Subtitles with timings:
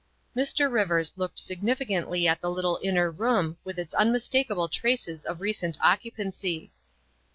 [0.35, 0.67] Mr.
[0.71, 6.71] Rivers looked significantly at the little inner room with its unmistakable traces of recent occupancy.